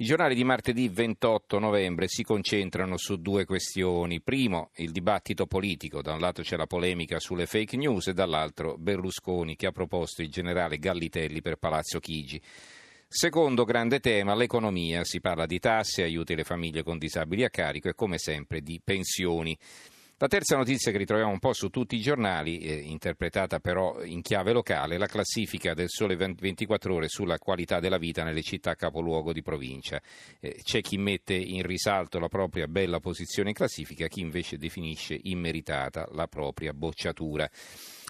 I 0.00 0.04
giornali 0.04 0.36
di 0.36 0.44
martedì 0.44 0.88
28 0.88 1.58
novembre 1.58 2.06
si 2.06 2.22
concentrano 2.22 2.96
su 2.96 3.16
due 3.16 3.44
questioni. 3.44 4.20
Primo, 4.20 4.70
il 4.76 4.92
dibattito 4.92 5.46
politico. 5.46 6.02
Da 6.02 6.12
un 6.12 6.20
lato 6.20 6.42
c'è 6.42 6.56
la 6.56 6.68
polemica 6.68 7.18
sulle 7.18 7.46
fake 7.46 7.76
news 7.76 8.06
e 8.06 8.14
dall'altro 8.14 8.76
Berlusconi 8.78 9.56
che 9.56 9.66
ha 9.66 9.72
proposto 9.72 10.22
il 10.22 10.30
generale 10.30 10.78
Gallitelli 10.78 11.40
per 11.40 11.56
Palazzo 11.56 11.98
Chigi. 11.98 12.40
Secondo 13.08 13.64
grande 13.64 13.98
tema, 13.98 14.36
l'economia. 14.36 15.02
Si 15.02 15.20
parla 15.20 15.46
di 15.46 15.58
tasse, 15.58 16.04
aiuti 16.04 16.34
alle 16.34 16.44
famiglie 16.44 16.84
con 16.84 16.96
disabili 16.96 17.42
a 17.42 17.50
carico 17.50 17.88
e 17.88 17.96
come 17.96 18.18
sempre 18.18 18.60
di 18.60 18.80
pensioni. 18.80 19.58
La 20.20 20.26
terza 20.26 20.56
notizia 20.56 20.90
che 20.90 20.98
ritroviamo 20.98 21.30
un 21.30 21.38
po' 21.38 21.52
su 21.52 21.68
tutti 21.68 21.94
i 21.94 22.00
giornali, 22.00 22.58
eh, 22.58 22.74
interpretata 22.74 23.60
però 23.60 24.02
in 24.02 24.20
chiave 24.20 24.52
locale, 24.52 24.98
la 24.98 25.06
classifica 25.06 25.74
del 25.74 25.88
Sole 25.88 26.16
24 26.16 26.92
ore 26.92 27.06
sulla 27.06 27.38
qualità 27.38 27.78
della 27.78 27.98
vita 27.98 28.24
nelle 28.24 28.42
città 28.42 28.74
capoluogo 28.74 29.32
di 29.32 29.42
provincia. 29.42 30.02
Eh, 30.40 30.58
c'è 30.60 30.80
chi 30.80 30.98
mette 30.98 31.34
in 31.34 31.62
risalto 31.62 32.18
la 32.18 32.26
propria 32.26 32.66
bella 32.66 32.98
posizione 32.98 33.50
in 33.50 33.54
classifica, 33.54 34.08
chi 34.08 34.18
invece 34.18 34.58
definisce 34.58 35.16
immeritata 35.22 36.08
la 36.10 36.26
propria 36.26 36.72
bocciatura. 36.72 37.48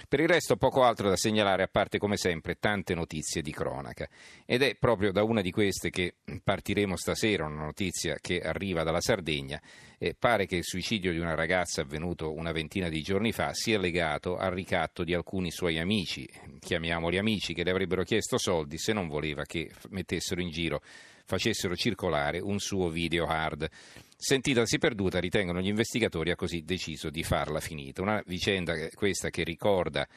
Per 0.06 0.20
il 0.20 0.28
resto 0.28 0.56
poco 0.56 0.84
altro 0.84 1.08
da 1.08 1.16
segnalare, 1.16 1.64
a 1.64 1.68
parte 1.68 1.98
come 1.98 2.16
sempre 2.16 2.58
tante 2.58 2.94
notizie 2.94 3.42
di 3.42 3.50
cronaca. 3.50 4.08
Ed 4.46 4.62
è 4.62 4.76
proprio 4.76 5.12
da 5.12 5.22
una 5.22 5.40
di 5.40 5.50
queste 5.50 5.90
che 5.90 6.14
partiremo 6.42 6.96
stasera, 6.96 7.46
una 7.46 7.64
notizia 7.64 8.16
che 8.20 8.40
arriva 8.40 8.84
dalla 8.84 9.00
Sardegna. 9.00 9.60
E 9.98 10.14
pare 10.16 10.46
che 10.46 10.56
il 10.56 10.64
suicidio 10.64 11.10
di 11.10 11.18
una 11.18 11.34
ragazza 11.34 11.80
avvenuto 11.80 12.32
una 12.32 12.52
ventina 12.52 12.88
di 12.88 13.02
giorni 13.02 13.32
fa 13.32 13.52
sia 13.52 13.78
legato 13.78 14.36
al 14.36 14.52
ricatto 14.52 15.02
di 15.02 15.12
alcuni 15.12 15.50
suoi 15.50 15.78
amici, 15.78 16.28
chiamiamoli 16.60 17.18
amici, 17.18 17.52
che 17.52 17.64
le 17.64 17.70
avrebbero 17.70 18.04
chiesto 18.04 18.38
soldi 18.38 18.78
se 18.78 18.92
non 18.92 19.08
voleva 19.08 19.44
che 19.44 19.70
mettessero 19.90 20.40
in 20.40 20.50
giro 20.50 20.80
facessero 21.24 21.76
circolare 21.76 22.38
un 22.38 22.58
suo 22.58 22.88
video 22.88 23.26
hard. 23.26 23.68
Sentitasi 24.20 24.78
perduta, 24.78 25.20
ritengono 25.20 25.60
gli 25.60 25.68
investigatori, 25.68 26.32
ha 26.32 26.36
così 26.36 26.64
deciso 26.64 27.08
di 27.08 27.22
farla 27.22 27.60
finita. 27.60 28.02
Una 28.02 28.20
vicenda 28.26 28.74
questa 28.94 29.30
che 29.30 29.44
ricorda 29.44 30.08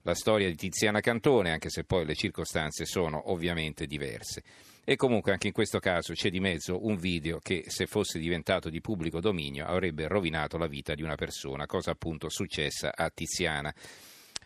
la 0.00 0.14
storia 0.14 0.48
di 0.48 0.56
Tiziana 0.56 1.00
Cantone, 1.00 1.52
anche 1.52 1.68
se 1.68 1.84
poi 1.84 2.06
le 2.06 2.14
circostanze 2.14 2.86
sono 2.86 3.30
ovviamente 3.30 3.86
diverse. 3.86 4.42
E 4.82 4.96
comunque 4.96 5.32
anche 5.32 5.48
in 5.48 5.52
questo 5.52 5.78
caso 5.78 6.14
c'è 6.14 6.30
di 6.30 6.40
mezzo 6.40 6.86
un 6.86 6.96
video 6.96 7.38
che 7.38 7.64
se 7.66 7.84
fosse 7.84 8.18
diventato 8.18 8.70
di 8.70 8.80
pubblico 8.80 9.20
dominio 9.20 9.66
avrebbe 9.66 10.08
rovinato 10.08 10.56
la 10.56 10.66
vita 10.66 10.94
di 10.94 11.02
una 11.02 11.16
persona, 11.16 11.66
cosa 11.66 11.90
appunto 11.90 12.30
successa 12.30 12.92
a 12.96 13.10
Tiziana. 13.10 13.72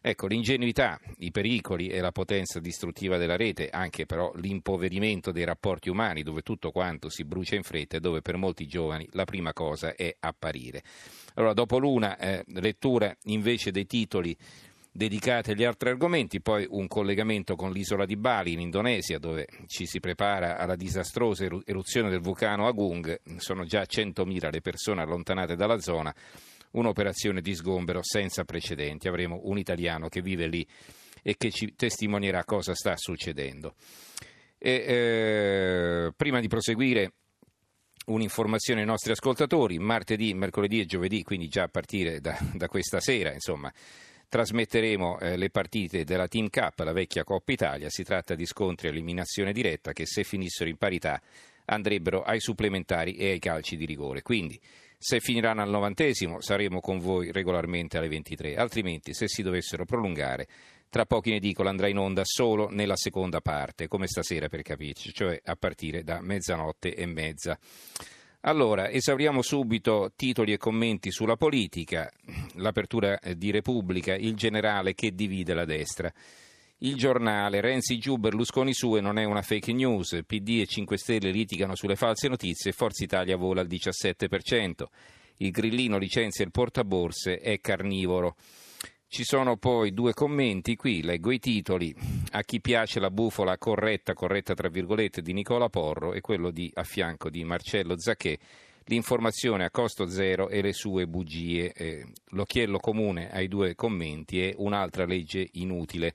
Ecco, 0.07 0.27
l'ingenuità, 0.27 1.01
i 1.21 1.31
pericoli 1.31 1.89
e 1.89 1.99
la 2.01 2.13
potenza 2.13 2.61
distruttiva 2.61 3.17
della 3.17 3.37
rete, 3.37 3.71
anche 3.71 4.05
però 4.05 4.31
l'impoverimento 4.35 5.33
dei 5.33 5.45
rapporti 5.45 5.89
umani, 5.89 6.23
dove 6.23 6.43
tutto 6.43 6.73
quanto 6.73 7.09
si 7.09 7.25
brucia 7.25 7.55
in 7.55 7.63
fretta 7.63 7.97
e 7.97 8.01
dove 8.01 8.21
per 8.21 8.37
molti 8.37 8.67
giovani 8.67 9.09
la 9.13 9.25
prima 9.25 9.55
cosa 9.55 9.95
è 9.95 10.15
apparire. 10.21 10.83
Allora, 11.37 11.55
dopo 11.55 11.79
l'una 11.79 12.19
eh, 12.19 12.45
lettura 12.49 13.17
invece 13.23 13.71
dei 13.71 13.87
titoli 13.87 14.37
dedicati 14.93 15.53
agli 15.53 15.65
altri 15.65 15.89
argomenti, 15.89 16.43
poi 16.43 16.67
un 16.69 16.87
collegamento 16.87 17.57
con 17.57 17.73
l'isola 17.73 18.05
di 18.05 18.17
Bali 18.17 18.53
in 18.53 18.61
Indonesia 18.61 19.19
dove 19.19 19.47
ci 19.69 19.87
si 19.87 20.01
prepara 20.01 20.59
alla 20.59 20.77
disastrosa 20.77 21.47
eruzione 21.65 22.11
del 22.11 22.21
vulcano 22.21 22.67
Agung, 22.67 23.21
sono 23.39 23.65
già 23.65 23.81
100.000 23.81 24.51
le 24.51 24.61
persone 24.61 25.01
allontanate 25.01 25.57
dalla 25.57 25.79
zona 25.79 26.15
un'operazione 26.75 27.41
di 27.41 27.55
sgombero 27.55 28.01
senza 28.03 28.45
precedenti. 28.45 29.09
Avremo 29.09 29.41
un 29.45 29.59
italiano 29.59 30.09
che 30.09 30.23
vive 30.23 30.47
lì 30.47 30.67
e 31.23 31.37
che 31.37 31.51
ci 31.51 31.75
testimonierà 31.75 32.45
cosa 32.45 32.75
sta 32.75 32.97
succedendo. 32.97 33.75
E, 34.59 34.71
eh, 34.71 36.13
prima 36.17 36.41
di 36.41 36.49
proseguire 36.49 37.13
un'informazione 38.07 38.81
ai 38.81 38.87
nostri 38.87 39.13
ascoltatori, 39.13 39.79
martedì, 39.79 40.35
mercoledì 40.35 40.81
e 40.81 40.87
giovedì, 40.87 41.23
quindi 41.23 41.49
già 41.49 41.65
a 41.65 41.69
partire 41.69 42.21
da, 42.21 42.39
da 42.53 42.69
questa 42.69 43.01
sera, 43.01 43.33
insomma, 43.33 43.73
trasmetteremo 44.29 45.21
eh, 45.21 45.37
le 45.37 45.51
partite 45.51 46.05
della 46.05 46.29
Team 46.29 46.49
Cup, 46.51 46.81
la 46.81 46.93
vecchia 46.93 47.25
Coppa 47.25 47.53
Italia. 47.53 47.89
Si 47.89 48.03
tratta 48.03 48.35
di 48.35 48.47
scontri 48.47 48.89
a 48.89 48.91
eliminazione 48.91 49.53
diretta 49.53 49.93
che 49.93 50.07
se 50.07 50.25
finissero 50.25 50.69
in 50.69 50.77
parità 50.77 51.21
andrebbero 51.67 52.23
ai 52.23 52.41
supplementari 52.41 53.15
e 53.15 53.31
ai 53.31 53.39
calci 53.39 53.77
di 53.77 53.87
rigore. 53.87 54.23
Quindi 54.23 54.61
se 54.99 55.21
finiranno 55.21 55.63
al 55.63 55.71
novantesimo 55.71 56.41
saremo 56.41 56.81
con 56.81 56.99
voi 56.99 57.33
regolarmente 57.33 57.99
alle 57.99 58.09
23, 58.09 58.57
altrimenti 58.57 59.15
se 59.15 59.29
si 59.29 59.43
dovessero 59.43 59.85
prolungare 59.85 60.47
tra 60.95 61.07
pochi 61.07 61.31
in 61.31 61.35
edicola 61.35 61.71
andrà 61.71 61.89
in 61.89 61.99
onda 61.99 62.23
solo 62.25 62.69
nella 62.71 62.95
seconda 62.95 63.41
parte, 63.41 63.89
come 63.89 64.07
stasera 64.07 64.47
per 64.47 64.63
capirci, 64.63 65.13
cioè 65.13 65.41
a 65.45 65.57
partire 65.57 66.05
da 66.05 66.21
mezzanotte 66.21 66.95
e 66.95 67.05
mezza. 67.05 67.59
Allora, 68.43 68.89
esauriamo 68.89 69.43
subito 69.43 70.13
titoli 70.15 70.53
e 70.53 70.57
commenti 70.57 71.11
sulla 71.11 71.35
politica, 71.35 72.09
l'apertura 72.59 73.19
di 73.35 73.51
Repubblica, 73.51 74.15
il 74.15 74.37
generale 74.37 74.95
che 74.95 75.13
divide 75.13 75.53
la 75.53 75.65
destra. 75.65 76.13
Il 76.79 76.97
giornale, 76.97 77.61
Renzi 77.61 77.99
giù, 77.99 78.17
Berlusconi 78.17 78.75
su 78.75 78.97
e 78.97 79.01
non 79.01 79.17
è 79.17 79.25
una 79.25 79.43
fake 79.43 79.73
news, 79.73 80.21
PD 80.27 80.61
e 80.61 80.67
5 80.67 80.99
Stelle 80.99 81.31
litigano 81.31 81.77
sulle 81.77 81.95
false 81.95 82.27
notizie 82.27 82.73
Forza 82.73 83.05
Italia 83.05 83.37
vola 83.37 83.61
al 83.61 83.69
17%. 83.69 84.85
Il 85.37 85.51
grillino 85.53 85.99
licenzia 85.99 86.45
il 86.45 86.51
portaborse, 86.51 87.39
è 87.39 87.61
carnivoro. 87.61 88.35
Ci 89.07 89.23
sono 89.23 89.57
poi 89.57 89.93
due 89.93 90.15
commenti, 90.15 90.75
qui 90.75 91.01
leggo 91.03 91.31
i 91.31 91.39
titoli. 91.39 91.95
A 92.33 92.43
chi 92.43 92.61
piace 92.61 92.99
la 92.99 93.11
bufola 93.11 93.57
corretta, 93.57 94.13
corretta 94.13 94.55
tra 94.55 94.69
virgolette, 94.69 95.23
di 95.23 95.33
Nicola 95.33 95.69
Porro 95.69 96.13
e 96.13 96.21
quello 96.21 96.51
di, 96.51 96.69
a 96.75 96.83
fianco 96.83 97.31
di 97.31 97.45
Marcello 97.45 97.97
Zacchè, 97.97 98.37
l'informazione 98.87 99.65
a 99.65 99.71
costo 99.71 100.09
zero 100.09 100.49
e 100.49 100.61
le 100.61 100.73
sue 100.73 101.07
bugie. 101.07 101.73
Eh, 101.73 102.05
l'occhiello 102.31 102.79
comune 102.79 103.31
ai 103.31 103.47
due 103.47 103.77
commenti 103.77 104.43
è 104.43 104.53
un'altra 104.57 105.07
legge 105.07 105.49
inutile 105.53 106.15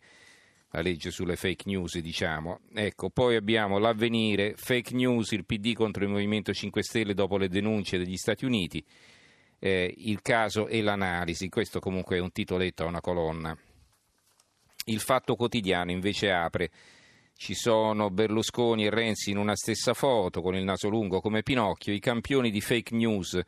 la 0.72 0.82
legge 0.82 1.12
sulle 1.12 1.36
fake 1.36 1.64
news, 1.68 1.98
diciamo. 1.98 2.62
Ecco, 2.74 3.10
poi 3.10 3.36
abbiamo 3.36 3.78
l'avvenire, 3.78 4.54
fake 4.56 4.94
news, 4.94 5.32
il 5.32 5.46
PD 5.46 5.74
contro 5.74 6.04
il 6.04 6.10
Movimento 6.10 6.54
5 6.54 6.84
Stelle 6.84 7.14
dopo 7.14 7.38
le 7.38 7.48
denunce 7.48 7.98
degli 7.98 8.18
Stati 8.18 8.46
Uniti, 8.46 8.84
eh, 9.60 9.94
il 9.98 10.22
caso 10.22 10.68
e 10.68 10.82
l'analisi, 10.82 11.50
questo 11.50 11.80
comunque 11.80 12.18
è 12.18 12.20
un 12.20 12.32
titoletto 12.32 12.84
a 12.84 12.88
una 12.88 13.02
colonna. 13.02 13.58
Il 14.86 15.00
fatto 15.00 15.36
quotidiano 15.36 15.92
invece 15.92 16.32
apre, 16.32 16.72
ci 17.36 17.54
sono 17.54 18.10
Berlusconi 18.10 18.86
e 18.86 18.90
Renzi 18.90 19.32
in 19.32 19.38
una 19.38 19.56
stessa 19.56 19.94
foto 19.94 20.42
con 20.42 20.56
il 20.56 20.64
naso 20.64 20.90
lungo 20.90 21.22
come 21.22 21.42
Pinocchio, 21.42 21.94
i 21.94 22.00
campioni 22.00 22.52
di 22.52 22.62
fake 22.62 22.96
news 22.96 23.40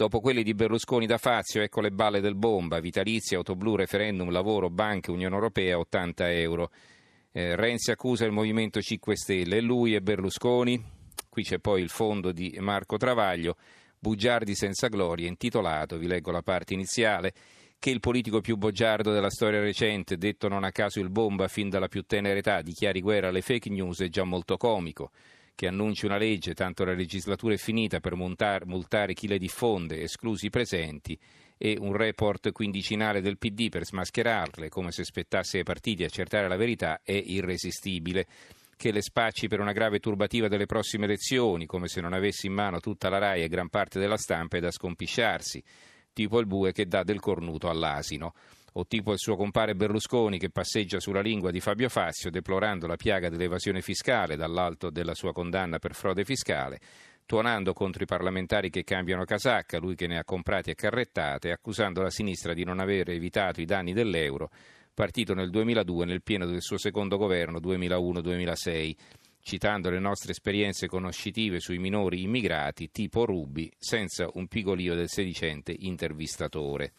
Dopo 0.00 0.20
quelli 0.20 0.42
di 0.42 0.54
Berlusconi 0.54 1.04
da 1.04 1.18
Fazio, 1.18 1.60
ecco 1.60 1.82
le 1.82 1.90
balle 1.90 2.22
del 2.22 2.34
bomba, 2.34 2.80
vitalizi, 2.80 3.34
autoblu, 3.34 3.76
referendum, 3.76 4.30
lavoro, 4.30 4.70
banche, 4.70 5.10
Unione 5.10 5.34
Europea, 5.34 5.78
80 5.78 6.32
euro. 6.32 6.70
Eh, 7.32 7.54
Renzi 7.54 7.90
accusa 7.90 8.24
il 8.24 8.32
Movimento 8.32 8.80
5 8.80 9.14
Stelle, 9.14 9.60
lui 9.60 9.94
e 9.94 10.00
Berlusconi. 10.00 10.82
Qui 11.28 11.42
c'è 11.42 11.58
poi 11.58 11.82
il 11.82 11.90
fondo 11.90 12.32
di 12.32 12.56
Marco 12.60 12.96
Travaglio, 12.96 13.58
Bugiardi 13.98 14.54
senza 14.54 14.88
gloria, 14.88 15.28
intitolato, 15.28 15.98
vi 15.98 16.06
leggo 16.06 16.30
la 16.30 16.40
parte 16.40 16.72
iniziale, 16.72 17.34
che 17.78 17.90
il 17.90 18.00
politico 18.00 18.40
più 18.40 18.56
bugiardo 18.56 19.12
della 19.12 19.28
storia 19.28 19.60
recente, 19.60 20.16
detto 20.16 20.48
non 20.48 20.64
a 20.64 20.72
caso 20.72 20.98
il 21.00 21.10
bomba 21.10 21.46
fin 21.46 21.68
dalla 21.68 21.88
più 21.88 22.04
tenera 22.04 22.38
età, 22.38 22.62
dichiari 22.62 23.02
guerra 23.02 23.28
alle 23.28 23.42
fake 23.42 23.68
news 23.68 24.00
è 24.00 24.08
già 24.08 24.24
molto 24.24 24.56
comico 24.56 25.10
che 25.60 25.66
annunci 25.66 26.06
una 26.06 26.16
legge, 26.16 26.54
tanto 26.54 26.86
la 26.86 26.94
legislatura 26.94 27.52
è 27.52 27.58
finita, 27.58 28.00
per 28.00 28.14
multare, 28.14 28.64
multare 28.64 29.12
chi 29.12 29.28
le 29.28 29.36
diffonde, 29.36 30.00
esclusi 30.00 30.46
i 30.46 30.50
presenti, 30.50 31.18
e 31.58 31.76
un 31.78 31.94
report 31.94 32.50
quindicinale 32.50 33.20
del 33.20 33.36
PD 33.36 33.68
per 33.68 33.84
smascherarle, 33.84 34.70
come 34.70 34.90
se 34.90 35.04
spettasse 35.04 35.58
ai 35.58 35.62
partiti 35.62 36.02
accertare 36.02 36.48
la 36.48 36.56
verità, 36.56 37.02
è 37.02 37.12
irresistibile. 37.12 38.26
Che 38.74 38.90
le 38.90 39.02
spacci 39.02 39.48
per 39.48 39.60
una 39.60 39.72
grave 39.72 39.98
turbativa 39.98 40.48
delle 40.48 40.64
prossime 40.64 41.04
elezioni, 41.04 41.66
come 41.66 41.88
se 41.88 42.00
non 42.00 42.14
avessi 42.14 42.46
in 42.46 42.54
mano 42.54 42.80
tutta 42.80 43.10
la 43.10 43.18
RAI 43.18 43.42
e 43.42 43.48
gran 43.48 43.68
parte 43.68 44.00
della 44.00 44.16
stampa, 44.16 44.56
è 44.56 44.60
da 44.60 44.70
scompisciarsi, 44.70 45.62
tipo 46.14 46.40
il 46.40 46.46
bue 46.46 46.72
che 46.72 46.86
dà 46.86 47.02
del 47.02 47.20
cornuto 47.20 47.68
all'asino 47.68 48.32
o 48.72 48.86
tipo 48.86 49.12
il 49.12 49.18
suo 49.18 49.36
compare 49.36 49.74
Berlusconi 49.74 50.38
che 50.38 50.50
passeggia 50.50 51.00
sulla 51.00 51.20
lingua 51.20 51.50
di 51.50 51.60
Fabio 51.60 51.88
Fazio 51.88 52.30
deplorando 52.30 52.86
la 52.86 52.96
piaga 52.96 53.28
dell'evasione 53.28 53.80
fiscale 53.82 54.36
dall'alto 54.36 54.90
della 54.90 55.14
sua 55.14 55.32
condanna 55.32 55.78
per 55.78 55.94
frode 55.94 56.24
fiscale, 56.24 56.80
tuonando 57.26 57.72
contro 57.72 58.02
i 58.02 58.06
parlamentari 58.06 58.70
che 58.70 58.84
cambiano 58.84 59.24
casacca, 59.24 59.78
lui 59.78 59.94
che 59.94 60.06
ne 60.06 60.18
ha 60.18 60.24
comprati 60.24 60.70
a 60.70 60.74
carrettate, 60.74 61.50
accusando 61.50 62.02
la 62.02 62.10
sinistra 62.10 62.54
di 62.54 62.64
non 62.64 62.78
aver 62.80 63.10
evitato 63.10 63.60
i 63.60 63.64
danni 63.64 63.92
dell'euro, 63.92 64.50
partito 64.92 65.34
nel 65.34 65.50
2002 65.50 66.04
nel 66.04 66.22
pieno 66.22 66.46
del 66.46 66.60
suo 66.60 66.78
secondo 66.78 67.16
governo 67.16 67.58
2001-2006 67.58 68.94
citando 69.42 69.90
le 69.90 69.98
nostre 69.98 70.32
esperienze 70.32 70.86
conoscitive 70.86 71.60
sui 71.60 71.78
minori 71.78 72.22
immigrati 72.22 72.90
tipo 72.90 73.24
Rubi, 73.24 73.72
senza 73.78 74.28
un 74.34 74.46
pigolio 74.46 74.94
del 74.94 75.08
sedicente 75.08 75.74
intervistatore. 75.76 76.92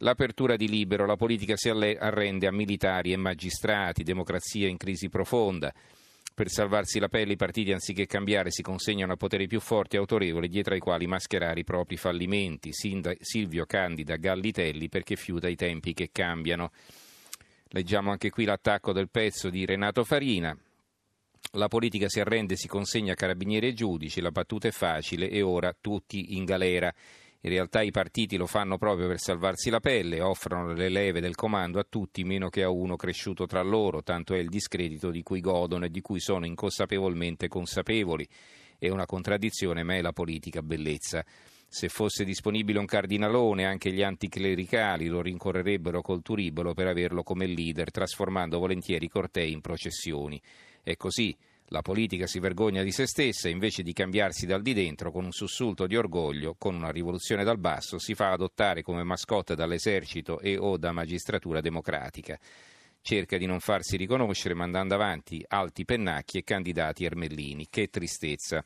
L'apertura 0.00 0.56
di 0.56 0.68
Libero, 0.68 1.06
la 1.06 1.16
politica 1.16 1.56
si 1.56 1.70
arrende 1.70 2.46
a 2.46 2.52
militari 2.52 3.12
e 3.12 3.16
magistrati, 3.16 4.02
democrazia 4.02 4.68
in 4.68 4.76
crisi 4.76 5.08
profonda. 5.08 5.72
Per 6.34 6.50
salvarsi 6.50 6.98
la 6.98 7.08
pelle 7.08 7.32
i 7.32 7.36
partiti 7.36 7.72
anziché 7.72 8.04
cambiare 8.04 8.50
si 8.50 8.60
consegnano 8.60 9.14
a 9.14 9.16
poteri 9.16 9.46
più 9.46 9.58
forti 9.58 9.96
e 9.96 9.98
autorevoli 9.98 10.48
dietro 10.48 10.74
ai 10.74 10.80
quali 10.80 11.06
mascherare 11.06 11.60
i 11.60 11.64
propri 11.64 11.96
fallimenti. 11.96 12.72
Silvio 12.72 13.64
candida 13.64 14.16
Gallitelli 14.16 14.90
perché 14.90 15.16
fiuta 15.16 15.48
i 15.48 15.56
tempi 15.56 15.94
che 15.94 16.10
cambiano. 16.12 16.72
Leggiamo 17.68 18.10
anche 18.10 18.28
qui 18.28 18.44
l'attacco 18.44 18.92
del 18.92 19.08
pezzo 19.08 19.48
di 19.48 19.64
Renato 19.64 20.04
Farina. 20.04 20.54
La 21.52 21.68
politica 21.68 22.06
si 22.10 22.20
arrende, 22.20 22.56
si 22.56 22.68
consegna 22.68 23.12
a 23.12 23.16
carabinieri 23.16 23.68
e 23.68 23.72
giudici, 23.72 24.20
la 24.20 24.30
battuta 24.30 24.68
è 24.68 24.72
facile 24.72 25.30
e 25.30 25.40
ora 25.40 25.74
tutti 25.80 26.36
in 26.36 26.44
galera. 26.44 26.92
In 27.46 27.52
realtà 27.52 27.80
i 27.80 27.92
partiti 27.92 28.36
lo 28.36 28.46
fanno 28.46 28.76
proprio 28.76 29.06
per 29.06 29.20
salvarsi 29.20 29.70
la 29.70 29.78
pelle, 29.78 30.20
offrono 30.20 30.72
le 30.72 30.88
leve 30.88 31.20
del 31.20 31.36
comando 31.36 31.78
a 31.78 31.86
tutti 31.88 32.24
meno 32.24 32.48
che 32.48 32.64
a 32.64 32.70
uno 32.70 32.96
cresciuto 32.96 33.46
tra 33.46 33.62
loro, 33.62 34.02
tanto 34.02 34.34
è 34.34 34.38
il 34.38 34.48
discredito 34.48 35.12
di 35.12 35.22
cui 35.22 35.38
godono 35.38 35.84
e 35.84 35.90
di 35.90 36.00
cui 36.00 36.18
sono 36.18 36.44
inconsapevolmente 36.44 37.46
consapevoli. 37.46 38.26
È 38.76 38.88
una 38.88 39.06
contraddizione, 39.06 39.84
ma 39.84 39.94
è 39.94 40.02
la 40.02 40.10
politica 40.10 40.60
bellezza. 40.60 41.24
Se 41.68 41.88
fosse 41.88 42.24
disponibile 42.24 42.80
un 42.80 42.84
cardinalone, 42.84 43.64
anche 43.64 43.92
gli 43.92 44.02
anticlericali 44.02 45.06
lo 45.06 45.22
rincorrerebbero 45.22 46.02
col 46.02 46.22
turibolo 46.22 46.74
per 46.74 46.88
averlo 46.88 47.22
come 47.22 47.46
leader, 47.46 47.92
trasformando 47.92 48.58
volentieri 48.58 49.06
cortei 49.06 49.52
in 49.52 49.60
processioni. 49.60 50.42
È 50.82 50.96
così. 50.96 51.36
La 51.70 51.82
politica 51.82 52.28
si 52.28 52.38
vergogna 52.38 52.84
di 52.84 52.92
se 52.92 53.06
stessa 53.06 53.48
invece 53.48 53.82
di 53.82 53.92
cambiarsi 53.92 54.46
dal 54.46 54.62
di 54.62 54.72
dentro 54.72 55.10
con 55.10 55.24
un 55.24 55.32
sussulto 55.32 55.88
di 55.88 55.96
orgoglio, 55.96 56.54
con 56.56 56.76
una 56.76 56.90
rivoluzione 56.90 57.42
dal 57.42 57.58
basso, 57.58 57.98
si 57.98 58.14
fa 58.14 58.30
adottare 58.30 58.82
come 58.82 59.02
mascotte 59.02 59.56
dall'esercito 59.56 60.38
e 60.38 60.56
o 60.56 60.76
da 60.76 60.92
magistratura 60.92 61.60
democratica. 61.60 62.38
Cerca 63.00 63.36
di 63.36 63.46
non 63.46 63.58
farsi 63.58 63.96
riconoscere 63.96 64.54
mandando 64.54 64.94
avanti 64.94 65.44
alti 65.48 65.84
pennacchi 65.84 66.38
e 66.38 66.44
candidati 66.44 67.04
ermellini. 67.04 67.66
Che 67.68 67.88
tristezza. 67.88 68.64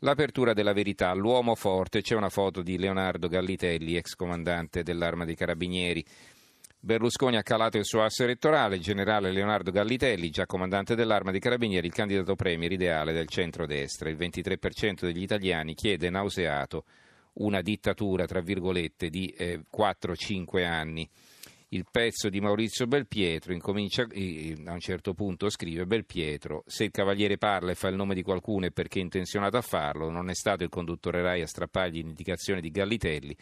L'apertura 0.00 0.52
della 0.52 0.72
verità, 0.72 1.12
l'uomo 1.14 1.54
forte, 1.54 2.02
c'è 2.02 2.14
una 2.14 2.28
foto 2.28 2.62
di 2.62 2.78
Leonardo 2.78 3.28
Gallitelli, 3.28 3.96
ex 3.96 4.14
comandante 4.14 4.82
dell'arma 4.82 5.24
dei 5.24 5.34
carabinieri. 5.34 6.04
Berlusconi 6.86 7.36
ha 7.36 7.42
calato 7.42 7.78
il 7.78 7.84
suo 7.84 8.04
asse 8.04 8.22
elettorale, 8.22 8.76
il 8.76 8.80
generale 8.80 9.32
Leonardo 9.32 9.72
Gallitelli, 9.72 10.30
già 10.30 10.46
comandante 10.46 10.94
dell'arma 10.94 11.32
dei 11.32 11.40
carabinieri, 11.40 11.88
il 11.88 11.92
candidato 11.92 12.36
premier 12.36 12.70
ideale 12.70 13.12
del 13.12 13.26
centro-destra. 13.26 14.08
Il 14.08 14.16
23% 14.16 15.00
degli 15.00 15.22
italiani 15.22 15.74
chiede 15.74 16.10
nauseato 16.10 16.84
una 17.38 17.60
dittatura, 17.60 18.24
tra 18.26 18.40
virgolette, 18.40 19.10
di 19.10 19.26
eh, 19.36 19.64
4-5 19.76 20.64
anni. 20.64 21.10
Il 21.70 21.86
pezzo 21.90 22.28
di 22.28 22.40
Maurizio 22.40 22.86
Belpietro 22.86 23.52
incomincia, 23.52 24.02
a 24.02 24.72
un 24.72 24.78
certo 24.78 25.12
punto 25.12 25.50
scrive 25.50 25.86
Belpietro, 25.86 26.62
se 26.68 26.84
il 26.84 26.92
cavaliere 26.92 27.36
parla 27.36 27.72
e 27.72 27.74
fa 27.74 27.88
il 27.88 27.96
nome 27.96 28.14
di 28.14 28.22
qualcuno 28.22 28.66
è 28.66 28.70
perché 28.70 29.00
è 29.00 29.02
intenzionato 29.02 29.56
a 29.56 29.62
farlo, 29.62 30.08
non 30.08 30.30
è 30.30 30.34
stato 30.36 30.62
il 30.62 30.68
conduttore 30.68 31.20
Rai 31.20 31.42
a 31.42 31.48
strappargli 31.48 31.96
l'indicazione 31.96 32.60
di 32.60 32.70
Gallitelli, 32.70 33.36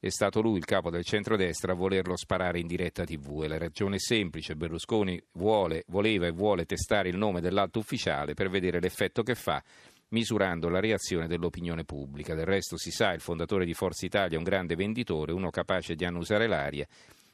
è 0.00 0.10
stato 0.10 0.40
lui 0.40 0.58
il 0.58 0.64
capo 0.64 0.90
del 0.90 1.04
centrodestra 1.04 1.72
a 1.72 1.74
volerlo 1.74 2.16
sparare 2.16 2.60
in 2.60 2.68
diretta 2.68 3.04
tv 3.04 3.42
e 3.42 3.48
la 3.48 3.58
ragione 3.58 3.96
è 3.96 3.98
semplice, 3.98 4.54
Berlusconi 4.54 5.20
vuole, 5.32 5.82
voleva 5.88 6.26
e 6.26 6.30
vuole 6.30 6.66
testare 6.66 7.08
il 7.08 7.16
nome 7.16 7.40
dell'alto 7.40 7.80
ufficiale 7.80 8.34
per 8.34 8.48
vedere 8.48 8.78
l'effetto 8.80 9.24
che 9.24 9.34
fa 9.34 9.62
misurando 10.10 10.68
la 10.68 10.78
reazione 10.78 11.26
dell'opinione 11.26 11.84
pubblica. 11.84 12.34
Del 12.34 12.46
resto 12.46 12.76
si 12.76 12.92
sa, 12.92 13.12
il 13.12 13.20
fondatore 13.20 13.64
di 13.64 13.74
Forza 13.74 14.06
Italia 14.06 14.36
è 14.36 14.38
un 14.38 14.44
grande 14.44 14.76
venditore, 14.76 15.32
uno 15.32 15.50
capace 15.50 15.96
di 15.96 16.04
annusare 16.04 16.46
l'aria 16.46 16.86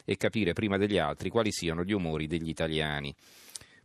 e 0.02 0.16
capire 0.16 0.54
prima 0.54 0.78
degli 0.78 0.98
altri 0.98 1.28
quali 1.28 1.52
siano 1.52 1.84
gli 1.84 1.92
umori 1.92 2.26
degli 2.26 2.48
italiani. 2.48 3.14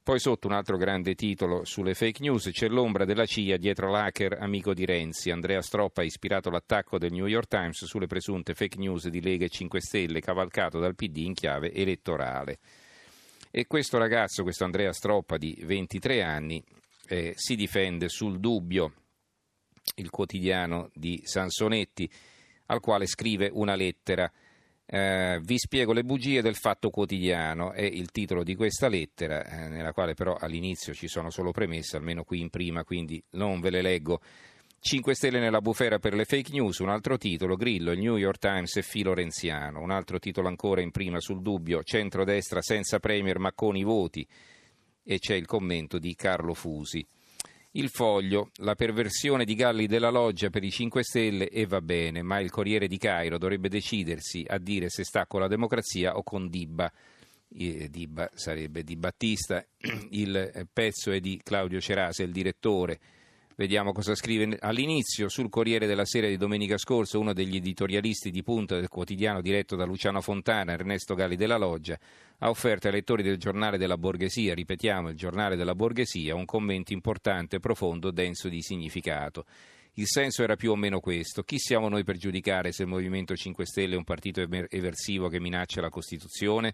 Poi 0.09 0.19
sotto 0.19 0.47
un 0.47 0.53
altro 0.53 0.75
grande 0.75 1.13
titolo 1.13 1.65
sulle 1.65 1.94
fake 1.94 2.23
news 2.23 2.50
c'è 2.51 2.67
l'ombra 2.67 3.06
della 3.06 3.27
CIA 3.27 3.57
dietro 3.57 3.91
l'hacker 3.91 4.39
amico 4.41 4.73
di 4.73 4.83
Renzi. 4.83 5.29
Andrea 5.29 5.61
Stroppa 5.61 6.01
ha 6.01 6.03
ispirato 6.03 6.50
l'attacco 6.50 6.97
del 6.97 7.11
New 7.11 7.27
York 7.27 7.47
Times 7.47 7.85
sulle 7.85 8.07
presunte 8.07 8.56
fake 8.56 8.79
news 8.79 9.07
di 9.07 9.21
Lega 9.21 9.45
e 9.45 9.50
5 9.50 9.79
Stelle 9.79 10.19
cavalcato 10.19 10.79
dal 10.79 10.95
PD 10.95 11.17
in 11.17 11.35
chiave 11.35 11.71
elettorale. 11.71 12.57
E 13.51 13.67
questo 13.67 14.00
ragazzo, 14.00 14.41
questo 14.41 14.63
Andrea 14.63 14.91
Stroppa 14.94 15.38
di 15.38 15.56
23 15.63 16.23
anni, 16.23 16.63
eh, 17.07 17.33
si 17.35 17.55
difende 17.55 18.09
sul 18.09 18.39
dubbio, 18.39 18.91
il 19.97 20.09
quotidiano 20.09 20.89
di 20.91 21.21
Sansonetti, 21.23 22.09
al 22.65 22.79
quale 22.79 23.05
scrive 23.05 23.51
una 23.53 23.75
lettera. 23.75 24.27
Eh, 24.91 25.39
vi 25.44 25.59
spiego 25.59 25.94
le 25.94 26.03
bugie 26.03 26.41
del 26.41 26.56
Fatto 26.56 26.89
Quotidiano, 26.89 27.74
è 27.74 27.83
il 27.83 28.09
titolo 28.09 28.41
di 28.44 28.56
questa 28.56 28.88
lettera, 28.88 29.45
eh, 29.45 29.68
nella 29.68 29.91
quale 29.91 30.15
però 30.15 30.36
all'inizio 30.36 30.95
ci 30.95 31.07
sono 31.07 31.30
solo 31.30 31.51
premesse, 31.51 31.95
almeno 31.95 32.24
qui 32.24 32.39
in 32.39 32.50
prima, 32.50 32.83
quindi 32.83 33.24
non 33.31 33.59
ve 33.59 33.69
le 33.69 33.83
leggo. 33.83 34.19
5 34.80 35.13
stelle 35.13 35.39
nella 35.39 35.62
bufera 35.62 36.00
per 36.00 36.15
le 36.15 36.25
fake 36.25 36.51
news, 36.53 36.80
un 36.80 36.89
altro 36.89 37.19
titolo, 37.19 37.56
Grillo, 37.56 37.91
il 37.91 38.00
New 38.00 38.18
York 38.18 38.39
Times 38.39 38.77
e 38.77 38.81
filo 38.81 39.13
renziano, 39.13 39.80
un 39.80 39.91
altro 39.91 40.18
titolo 40.18 40.47
ancora 40.47 40.81
in 40.81 40.89
prima 40.89 41.19
sul 41.19 41.44
dubbio, 41.44 41.83
centrodestra 41.83 42.63
senza 42.63 42.97
premier 42.97 43.38
ma 43.38 43.53
con 43.53 43.75
i 43.75 43.83
voti, 43.83 44.25
e 45.03 45.19
c'è 45.19 45.36
il 45.36 45.45
commento 45.45 46.00
di 46.00 46.15
Carlo 46.15 46.56
Fusi. 46.56 47.06
Il 47.79 47.87
foglio, 47.87 48.49
la 48.57 48.75
perversione 48.75 49.45
di 49.45 49.55
Galli 49.55 49.87
della 49.87 50.09
Loggia 50.09 50.49
per 50.49 50.65
i 50.65 50.69
5 50.69 51.01
Stelle 51.01 51.47
e 51.47 51.65
va 51.65 51.79
bene, 51.79 52.21
ma 52.21 52.41
il 52.41 52.49
Corriere 52.49 52.87
di 52.87 52.97
Cairo 52.97 53.37
dovrebbe 53.37 53.69
decidersi 53.69 54.43
a 54.45 54.57
dire 54.57 54.89
se 54.89 55.05
sta 55.05 55.25
con 55.27 55.39
la 55.39 55.47
democrazia 55.47 56.17
o 56.17 56.23
con 56.23 56.49
Dibba. 56.49 56.91
Dibba 57.47 58.29
sarebbe 58.33 58.83
di 58.83 58.97
Battista, 58.97 59.65
il 60.11 60.67
pezzo 60.73 61.13
è 61.13 61.21
di 61.21 61.39
Claudio 61.41 61.79
Cerase, 61.79 62.23
il 62.23 62.33
direttore 62.33 62.99
Vediamo 63.59 63.91
cosa 63.91 64.15
scrive 64.15 64.56
all'inizio 64.61 65.27
sul 65.27 65.50
Corriere 65.50 65.86
della 65.86 66.05
Sera 66.05 66.27
di 66.29 66.38
domenica 66.38 66.77
scorsa 66.77 67.17
uno 67.17 67.34
degli 67.34 67.57
editorialisti 67.57 68.31
di 68.31 68.41
punta 68.41 68.75
del 68.75 68.88
quotidiano 68.88 69.41
diretto 69.41 69.75
da 69.75 69.84
Luciano 69.84 70.22
Fontana, 70.22 70.72
Ernesto 70.72 71.13
Galli 71.13 71.36
della 71.36 71.57
Loggia, 71.57 72.00
ha 72.38 72.50
offerto 72.50 72.88
ai 72.88 72.93
lettori 72.93 73.22
del 73.22 73.36
giornale 73.36 73.77
della 73.77 73.98
borghesia, 73.98 74.53
ripetiamo 74.53 75.10
il 75.10 75.17
giornale 75.17 75.57
della 75.57 75.75
borghesia, 75.75 76.36
un 76.36 76.45
commento 76.45 76.93
importante, 76.93 77.60
profondo, 77.60 78.12
denso 78.12 78.48
di 78.48 78.62
significato. 78.62 79.43
Il 79.95 80.07
senso 80.07 80.41
era 80.41 80.55
più 80.55 80.72
o 80.72 80.77
meno 80.77 81.01
questo. 81.01 81.43
Chi 81.43 81.60
siamo 81.60 81.89
noi 81.89 82.05
per 82.05 82.15
giudicare 82.15 82.72
se 82.72 82.84
il 82.84 82.88
Movimento 82.88 83.36
5 83.36 83.65
Stelle 83.65 83.95
è 83.95 83.98
un 83.98 84.05
partito 84.05 84.39
eversivo 84.39 85.27
che 85.27 85.41
minaccia 85.41 85.81
la 85.81 85.89
Costituzione? 85.89 86.74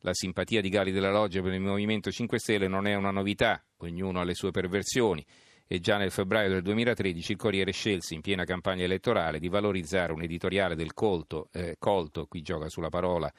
La 0.00 0.12
simpatia 0.12 0.60
di 0.60 0.68
Galli 0.68 0.92
della 0.92 1.10
Loggia 1.10 1.40
per 1.40 1.54
il 1.54 1.60
Movimento 1.60 2.10
5 2.10 2.38
Stelle 2.38 2.68
non 2.68 2.86
è 2.86 2.94
una 2.94 3.12
novità, 3.12 3.64
ognuno 3.78 4.20
ha 4.20 4.24
le 4.24 4.34
sue 4.34 4.50
perversioni 4.50 5.24
e 5.70 5.80
già 5.80 5.98
nel 5.98 6.10
febbraio 6.10 6.48
del 6.48 6.62
2013 6.62 7.32
il 7.32 7.38
Corriere 7.38 7.72
scelse 7.72 8.14
in 8.14 8.22
piena 8.22 8.44
campagna 8.44 8.84
elettorale 8.84 9.38
di 9.38 9.48
valorizzare 9.48 10.12
un 10.12 10.22
editoriale 10.22 10.74
del 10.74 10.94
colto, 10.94 11.50
eh, 11.52 11.76
colto, 11.78 12.24
qui 12.26 12.40
gioca 12.40 12.70
sulla 12.70 12.88
parola, 12.88 13.30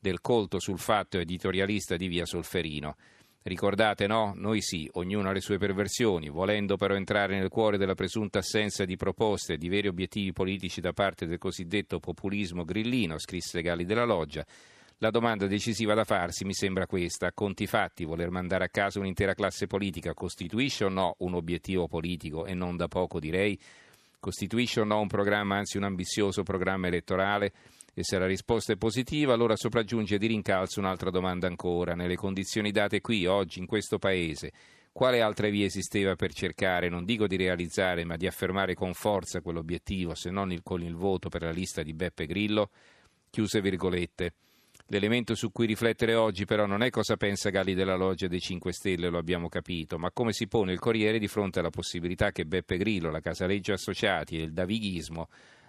del 0.00 0.20
colto 0.20 0.58
sul 0.58 0.80
fatto 0.80 1.18
editorialista 1.18 1.96
di 1.96 2.08
via 2.08 2.26
Solferino. 2.26 2.96
Ricordate, 3.42 4.08
no? 4.08 4.32
Noi 4.34 4.60
sì, 4.60 4.90
ognuno 4.94 5.28
ha 5.28 5.32
le 5.32 5.40
sue 5.40 5.58
perversioni, 5.58 6.28
volendo 6.28 6.76
però 6.76 6.96
entrare 6.96 7.38
nel 7.38 7.48
cuore 7.48 7.78
della 7.78 7.94
presunta 7.94 8.40
assenza 8.40 8.84
di 8.84 8.96
proposte 8.96 9.52
e 9.52 9.56
di 9.56 9.68
veri 9.68 9.86
obiettivi 9.86 10.32
politici 10.32 10.80
da 10.80 10.92
parte 10.92 11.26
del 11.26 11.38
cosiddetto 11.38 12.00
populismo 12.00 12.64
grillino, 12.64 13.16
scrisse 13.18 13.62
Galli 13.62 13.84
della 13.84 14.04
Loggia, 14.04 14.44
la 14.98 15.10
domanda 15.10 15.46
decisiva 15.46 15.92
da 15.92 16.04
farsi 16.04 16.44
mi 16.44 16.54
sembra 16.54 16.86
questa. 16.86 17.32
Conti 17.32 17.66
fatti, 17.66 18.04
voler 18.04 18.30
mandare 18.30 18.64
a 18.64 18.68
casa 18.68 18.98
un'intera 18.98 19.34
classe 19.34 19.66
politica 19.66 20.14
costituisce 20.14 20.84
o 20.84 20.88
no 20.88 21.16
un 21.18 21.34
obiettivo 21.34 21.86
politico 21.86 22.46
e 22.46 22.54
non 22.54 22.76
da 22.76 22.88
poco 22.88 23.20
direi? 23.20 23.58
Costituisce 24.18 24.80
o 24.80 24.84
no 24.84 24.98
un 25.00 25.08
programma, 25.08 25.56
anzi 25.56 25.76
un 25.76 25.84
ambizioso 25.84 26.42
programma 26.42 26.86
elettorale? 26.86 27.52
E 27.92 28.02
se 28.04 28.18
la 28.18 28.26
risposta 28.26 28.72
è 28.72 28.76
positiva, 28.76 29.34
allora 29.34 29.56
sopraggiunge 29.56 30.18
di 30.18 30.26
rincalzo 30.26 30.80
un'altra 30.80 31.10
domanda 31.10 31.46
ancora. 31.46 31.94
Nelle 31.94 32.16
condizioni 32.16 32.70
date 32.70 33.00
qui, 33.00 33.26
oggi, 33.26 33.58
in 33.58 33.66
questo 33.66 33.98
Paese, 33.98 34.52
quale 34.92 35.20
altra 35.20 35.48
via 35.48 35.66
esisteva 35.66 36.14
per 36.16 36.32
cercare, 36.32 36.88
non 36.88 37.04
dico 37.04 37.26
di 37.26 37.36
realizzare, 37.36 38.04
ma 38.04 38.16
di 38.16 38.26
affermare 38.26 38.74
con 38.74 38.94
forza 38.94 39.40
quell'obiettivo, 39.40 40.14
se 40.14 40.30
non 40.30 40.52
il, 40.52 40.62
con 40.62 40.82
il 40.82 40.94
voto 40.94 41.28
per 41.28 41.42
la 41.42 41.50
lista 41.50 41.82
di 41.82 41.92
Beppe 41.92 42.26
Grillo? 42.26 42.70
Chiuse 43.30 43.60
virgolette. 43.60 44.32
L'elemento 44.90 45.34
su 45.34 45.50
cui 45.50 45.66
riflettere 45.66 46.14
oggi 46.14 46.44
però 46.44 46.64
non 46.64 46.80
è 46.80 46.90
cosa 46.90 47.16
pensa 47.16 47.50
Galli 47.50 47.74
della 47.74 47.96
Loggia 47.96 48.28
dei 48.28 48.38
5 48.38 48.72
Stelle, 48.72 49.08
lo 49.08 49.18
abbiamo 49.18 49.48
capito, 49.48 49.98
ma 49.98 50.12
come 50.12 50.32
si 50.32 50.46
pone 50.46 50.70
il 50.70 50.78
Corriere 50.78 51.18
di 51.18 51.26
fronte 51.26 51.58
alla 51.58 51.70
possibilità 51.70 52.30
che 52.30 52.46
Beppe 52.46 52.76
Grillo, 52.76 53.10
la 53.10 53.18
Casaleggio 53.18 53.72
Associati 53.72 54.38
e 54.38 54.42
il 54.42 54.52
Davighismo 54.52 55.28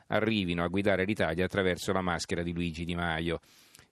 arrivino 0.10 0.64
a 0.64 0.68
guidare 0.68 1.04
l'Italia 1.04 1.46
attraverso 1.46 1.92
la 1.94 2.02
maschera 2.02 2.44
di 2.44 2.54
Luigi 2.54 2.86
Di 2.86 2.94
Maio. 2.94 3.40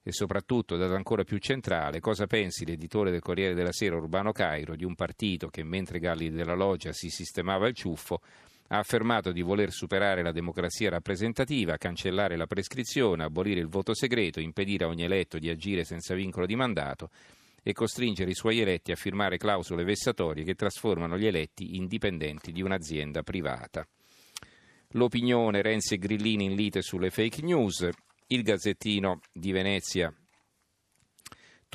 E 0.00 0.12
soprattutto, 0.12 0.76
dato 0.76 0.94
ancora 0.94 1.24
più 1.24 1.38
centrale, 1.38 1.98
cosa 1.98 2.28
pensi 2.28 2.64
l'editore 2.64 3.10
del 3.10 3.20
Corriere 3.20 3.54
della 3.54 3.72
Sera 3.72 3.96
Urbano 3.96 4.30
Cairo 4.30 4.76
di 4.76 4.84
un 4.84 4.94
partito 4.94 5.48
che 5.48 5.64
mentre 5.64 5.98
Galli 5.98 6.30
della 6.30 6.54
Loggia 6.54 6.92
si 6.92 7.10
sistemava 7.10 7.66
il 7.66 7.74
ciuffo 7.74 8.20
ha 8.68 8.78
affermato 8.78 9.32
di 9.32 9.42
voler 9.42 9.70
superare 9.70 10.22
la 10.22 10.32
democrazia 10.32 10.90
rappresentativa, 10.90 11.76
cancellare 11.76 12.36
la 12.36 12.46
prescrizione, 12.46 13.24
abolire 13.24 13.60
il 13.60 13.68
voto 13.68 13.94
segreto, 13.94 14.40
impedire 14.40 14.84
a 14.84 14.88
ogni 14.88 15.04
eletto 15.04 15.38
di 15.38 15.48
agire 15.48 15.84
senza 15.84 16.14
vincolo 16.14 16.46
di 16.46 16.56
mandato 16.56 17.10
e 17.62 17.72
costringere 17.72 18.30
i 18.30 18.34
suoi 18.34 18.60
eletti 18.60 18.92
a 18.92 18.96
firmare 18.96 19.38
clausole 19.38 19.84
vessatorie 19.84 20.44
che 20.44 20.54
trasformano 20.54 21.18
gli 21.18 21.26
eletti 21.26 21.76
in 21.76 21.86
dipendenti 21.86 22.52
di 22.52 22.62
un'azienda 22.62 23.22
privata. 23.22 23.86
L'opinione 24.90 25.62
Renzi 25.62 25.94
e 25.94 25.98
Grillini 25.98 26.44
in 26.44 26.54
lite 26.54 26.80
sulle 26.80 27.10
fake 27.10 27.42
news, 27.42 27.88
il 28.28 28.42
Gazzettino 28.42 29.20
di 29.32 29.52
Venezia 29.52 30.14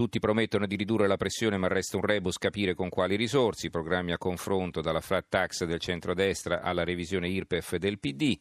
tutti 0.01 0.17
promettono 0.17 0.65
di 0.65 0.75
ridurre 0.75 1.05
la 1.05 1.15
pressione, 1.15 1.58
ma 1.58 1.67
resta 1.67 1.96
un 1.96 2.01
rebus 2.01 2.39
capire 2.39 2.74
con 2.74 2.89
quali 2.89 3.15
risorse. 3.15 3.70
Programmi 3.70 4.12
a 4.12 4.17
confronto 4.17 4.81
dalla 4.81 5.00
flat 5.00 5.27
tax 5.29 5.63
del 5.65 5.77
centrodestra 5.77 6.62
alla 6.62 6.84
revisione 6.84 7.29
IRPEF 7.29 7.75
del 7.75 8.00
PD. 8.00 8.36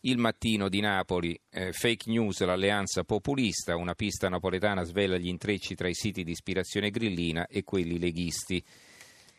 Il 0.00 0.16
mattino 0.16 0.70
di 0.70 0.80
Napoli, 0.80 1.38
eh, 1.50 1.72
fake 1.72 2.08
news, 2.08 2.42
l'alleanza 2.42 3.04
populista, 3.04 3.76
una 3.76 3.92
pista 3.92 4.30
napoletana 4.30 4.84
svela 4.84 5.18
gli 5.18 5.28
intrecci 5.28 5.74
tra 5.74 5.86
i 5.86 5.92
siti 5.92 6.24
di 6.24 6.30
ispirazione 6.30 6.88
grillina 6.88 7.46
e 7.46 7.62
quelli 7.62 7.98
leghisti. 7.98 8.64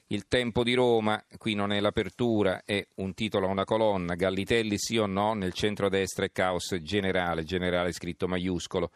Il 0.10 0.28
tempo 0.28 0.64
di 0.64 0.76
Roma, 0.76 1.20
qui 1.40 1.56
non 1.56 1.72
è 1.72 1.80
l'apertura, 1.80 2.62
è 2.66 2.86
un 2.98 3.16
titolo 3.16 3.48
a 3.48 3.50
una 3.50 3.64
colonna, 3.64 4.14
Gallitelli 4.14 4.78
sì 4.78 4.98
o 4.98 5.08
no, 5.08 5.34
nel 5.34 5.54
centrodestra 5.54 6.26
è 6.26 6.32
caos 6.32 6.76
generale, 6.82 7.44
generale 7.44 7.92
scritto 7.94 8.28
maiuscolo. 8.28 8.92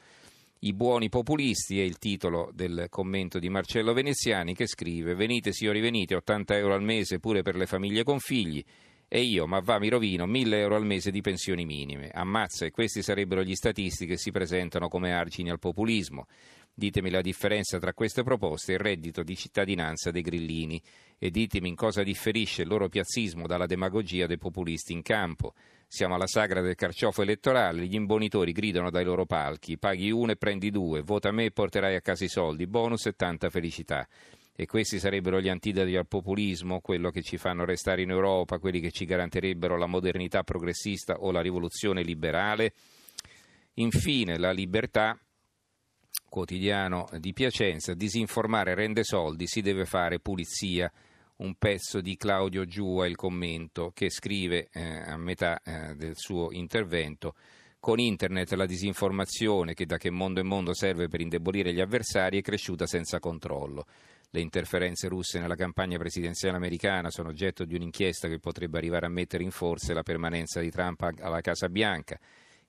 I 0.63 0.73
buoni 0.73 1.09
populisti 1.09 1.79
è 1.79 1.83
il 1.83 1.97
titolo 1.97 2.51
del 2.53 2.85
commento 2.87 3.39
di 3.39 3.49
Marcello 3.49 3.93
Veneziani 3.93 4.53
che 4.53 4.67
scrive 4.67 5.15
Venite 5.15 5.53
signori 5.53 5.79
venite, 5.79 6.13
80 6.13 6.55
euro 6.55 6.75
al 6.75 6.83
mese 6.83 7.17
pure 7.17 7.41
per 7.41 7.55
le 7.55 7.65
famiglie 7.65 8.03
con 8.03 8.19
figli 8.19 8.63
e 9.07 9.23
io, 9.23 9.47
ma 9.47 9.59
va 9.59 9.79
mi 9.79 9.89
rovino, 9.89 10.27
1000 10.27 10.59
euro 10.59 10.75
al 10.75 10.85
mese 10.85 11.09
di 11.09 11.19
pensioni 11.19 11.65
minime. 11.65 12.11
Ammazza 12.13 12.65
e 12.65 12.71
questi 12.71 13.01
sarebbero 13.01 13.43
gli 13.43 13.55
statisti 13.55 14.05
che 14.05 14.17
si 14.17 14.29
presentano 14.29 14.87
come 14.87 15.13
argini 15.13 15.49
al 15.49 15.57
populismo. 15.57 16.27
Ditemi 16.73 17.09
la 17.09 17.21
differenza 17.21 17.79
tra 17.79 17.93
queste 17.93 18.23
proposte 18.23 18.71
e 18.71 18.75
il 18.75 18.81
reddito 18.81 19.23
di 19.23 19.35
cittadinanza 19.35 20.09
dei 20.09 20.21
grillini 20.21 20.81
e 21.17 21.29
ditemi 21.29 21.67
in 21.67 21.75
cosa 21.75 22.01
differisce 22.01 22.61
il 22.61 22.69
loro 22.69 22.87
piazzismo 22.87 23.45
dalla 23.45 23.65
demagogia 23.65 24.25
dei 24.25 24.37
populisti 24.37 24.93
in 24.93 25.01
campo. 25.01 25.53
Siamo 25.85 26.15
alla 26.15 26.27
sagra 26.27 26.61
del 26.61 26.75
carciofo 26.75 27.21
elettorale, 27.21 27.85
gli 27.85 27.95
imbonitori 27.95 28.53
gridano 28.53 28.89
dai 28.89 29.03
loro 29.03 29.25
palchi, 29.25 29.77
paghi 29.77 30.09
uno 30.09 30.31
e 30.31 30.37
prendi 30.37 30.71
due, 30.71 31.01
vota 31.01 31.31
me 31.31 31.45
e 31.45 31.51
porterai 31.51 31.95
a 31.95 32.01
casa 32.01 32.23
i 32.23 32.29
soldi, 32.29 32.65
bonus 32.65 33.07
e 33.07 33.13
tanta 33.13 33.49
felicità. 33.49 34.07
E 34.55 34.65
questi 34.65 34.99
sarebbero 34.99 35.41
gli 35.41 35.49
antidoti 35.49 35.95
al 35.95 36.07
populismo, 36.07 36.79
quello 36.79 37.09
che 37.09 37.21
ci 37.21 37.37
fanno 37.37 37.65
restare 37.65 38.03
in 38.03 38.09
Europa, 38.09 38.59
quelli 38.59 38.79
che 38.79 38.91
ci 38.91 39.05
garantirebbero 39.05 39.77
la 39.77 39.87
modernità 39.87 40.43
progressista 40.43 41.15
o 41.15 41.31
la 41.31 41.41
rivoluzione 41.41 42.03
liberale. 42.03 42.73
Infine, 43.75 44.37
la 44.37 44.51
libertà 44.51 45.19
quotidiano 46.31 47.09
di 47.19 47.33
Piacenza, 47.33 47.93
disinformare 47.93 48.73
rende 48.73 49.03
soldi, 49.03 49.47
si 49.47 49.59
deve 49.59 49.83
fare 49.83 50.21
pulizia 50.21 50.89
un 51.39 51.55
pezzo 51.55 51.99
di 51.99 52.15
Claudio 52.15 52.63
Giua, 52.63 53.05
il 53.05 53.17
commento, 53.17 53.91
che 53.93 54.09
scrive 54.09 54.69
eh, 54.71 55.01
a 55.01 55.17
metà 55.17 55.61
eh, 55.61 55.93
del 55.95 56.15
suo 56.15 56.53
intervento 56.53 57.35
con 57.81 57.99
internet 57.99 58.53
la 58.53 58.65
disinformazione 58.65 59.73
che 59.73 59.85
da 59.85 59.97
che 59.97 60.09
mondo 60.09 60.39
in 60.39 60.47
mondo 60.47 60.73
serve 60.73 61.09
per 61.09 61.19
indebolire 61.19 61.73
gli 61.73 61.81
avversari 61.81 62.37
è 62.37 62.41
cresciuta 62.41 62.85
senza 62.85 63.19
controllo. 63.19 63.85
Le 64.29 64.39
interferenze 64.39 65.09
russe 65.09 65.37
nella 65.37 65.55
campagna 65.55 65.97
presidenziale 65.97 66.55
americana 66.55 67.09
sono 67.09 67.27
oggetto 67.27 67.65
di 67.65 67.75
un'inchiesta 67.75 68.29
che 68.29 68.39
potrebbe 68.39 68.77
arrivare 68.77 69.07
a 69.07 69.09
mettere 69.09 69.43
in 69.43 69.51
forza 69.51 69.93
la 69.93 70.03
permanenza 70.03 70.61
di 70.61 70.69
Trump 70.69 71.01
alla 71.01 71.41
Casa 71.41 71.67
Bianca. 71.67 72.17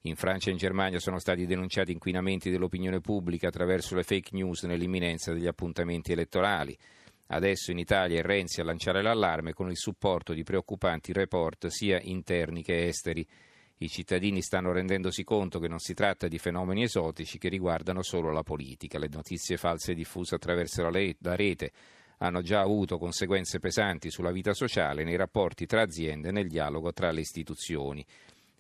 In 0.03 0.17
Francia 0.17 0.49
e 0.49 0.53
in 0.53 0.59
Germania 0.59 0.99
sono 0.99 1.21
stati 1.21 1.47
denunciati 1.47 1.93
inquinamenti 1.93 2.51
dell'opinione 2.51 3.01
pubblica 3.01 3.49
attraverso 3.49 3.95
le 3.95 4.03
fake 4.03 4.31
news 4.33 4.65
nell'imminenza 4.65 5.33
degli 5.33 5.47
appuntamenti 5.47 6.11
elettorali. 6.11 6.77
Adesso 7.29 7.71
in 7.71 7.79
Italia 7.79 8.19
è 8.19 8.23
Renzi 8.23 8.61
a 8.61 8.65
lanciare 8.65 9.01
l'allarme 9.01 9.53
con 9.53 9.71
il 9.71 9.77
supporto 9.77 10.33
di 10.33 10.43
preoccupanti 10.43 11.13
report 11.13 11.69
sia 11.69 12.01
interni 12.03 12.65
che 12.65 12.89
esteri. 12.89 13.25
I 13.79 13.89
cittadini 13.89 14.43
stanno 14.43 14.73
rendendosi 14.73 15.23
conto 15.23 15.61
che 15.61 15.69
non 15.69 15.79
si 15.79 15.95
tratta 15.95 16.27
di 16.27 16.39
fenomeni 16.39 16.83
esotici 16.83 17.39
che 17.39 17.49
riguardano 17.49 18.03
solo 18.03 18.33
la 18.33 18.43
politica. 18.43 18.99
Le 18.99 19.09
notizie 19.09 19.57
false 19.57 19.95
diffuse 19.95 20.35
attraverso 20.35 20.83
la 20.83 21.37
rete 21.37 21.71
hanno 22.19 22.43
già 22.43 22.61
avuto 22.61 22.99
conseguenze 22.99 23.61
pesanti 23.61 24.11
sulla 24.11 24.33
vita 24.33 24.53
sociale, 24.53 25.05
nei 25.05 25.17
rapporti 25.17 25.65
tra 25.65 25.83
aziende 25.83 26.29
e 26.29 26.33
nel 26.33 26.49
dialogo 26.49 26.93
tra 26.93 27.13
le 27.13 27.21
istituzioni. 27.21 28.05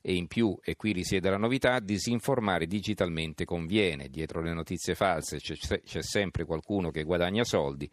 E 0.04 0.14
in 0.14 0.26
più, 0.26 0.58
e 0.62 0.74
qui 0.74 0.92
risiede 0.92 1.30
la 1.30 1.38
novità, 1.38 1.78
disinformare 1.78 2.66
digitalmente 2.66 3.44
conviene. 3.44 4.08
Dietro 4.08 4.42
le 4.42 4.52
notizie 4.52 4.96
false 4.96 5.38
c'è, 5.38 5.80
c'è 5.80 6.02
sempre 6.02 6.44
qualcuno 6.44 6.90
che 6.90 7.04
guadagna 7.04 7.44
soldi 7.44 7.88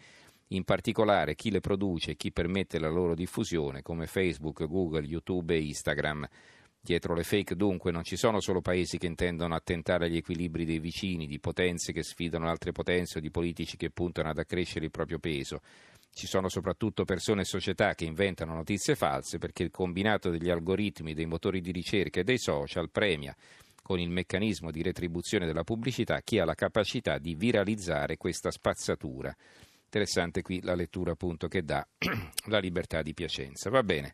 in 0.52 0.64
particolare 0.64 1.36
chi 1.36 1.52
le 1.52 1.60
produce 1.60 2.12
e 2.12 2.16
chi 2.16 2.32
permette 2.32 2.80
la 2.80 2.90
loro 2.90 3.14
diffusione 3.14 3.82
come 3.82 4.08
Facebook, 4.08 4.66
Google, 4.66 5.06
YouTube 5.06 5.54
e 5.54 5.62
Instagram. 5.62 6.28
Dietro 6.82 7.14
le 7.14 7.24
fake 7.24 7.56
dunque 7.56 7.92
non 7.92 8.04
ci 8.04 8.16
sono 8.16 8.40
solo 8.40 8.62
paesi 8.62 8.98
che 8.98 9.06
intendono 9.06 9.54
attentare 9.54 10.06
agli 10.06 10.16
equilibri 10.16 10.66
dei 10.66 10.80
vicini, 10.80 11.28
di 11.28 11.40
potenze 11.40 11.92
che 11.92 12.04
sfidano 12.04 12.50
altre 12.50 12.72
potenze 12.72 13.18
o 13.18 13.22
di 13.22 13.30
politici 13.30 13.78
che 13.78 13.92
puntano 13.92 14.30
ad 14.30 14.38
accrescere 14.38 14.86
il 14.86 14.92
proprio 14.92 15.20
peso. 15.20 15.62
Ci 16.20 16.28
sono 16.28 16.50
soprattutto 16.50 17.06
persone 17.06 17.44
e 17.44 17.46
società 17.46 17.96
che 17.96 18.04
inventano 18.04 18.54
notizie 18.54 18.96
false 18.96 19.38
perché 19.38 19.64
il 19.64 19.72
combinato 19.72 20.30
degli 20.30 20.50
algoritmi, 20.50 21.14
dei 21.14 21.26
motori 21.26 21.62
di 21.62 21.72
ricerca 21.72 22.20
e 22.20 22.26
dei 22.26 22.38
social 22.38 22.90
premia 22.90 23.34
con 23.82 24.02
il 24.02 24.10
meccanismo 24.10 24.70
di 24.70 24.82
retribuzione 24.82 25.46
della 25.46 25.64
pubblicità 25.64 26.20
chi 26.20 26.38
ha 26.38 26.44
la 26.44 26.56
capacità 26.56 27.20
di 27.20 27.36
viralizzare 27.36 28.18
questa 28.18 28.52
spazzatura. 28.52 29.34
Interessante 29.86 30.42
qui 30.42 30.62
la 30.62 30.76
lettura 30.76 31.14
appunto 31.14 31.48
che 31.48 31.64
dà 31.64 31.88
la 32.48 32.60
libertà 32.60 33.02
di 33.02 33.14
Piacenza. 33.14 33.70
Va 33.70 33.82
bene. 33.82 34.08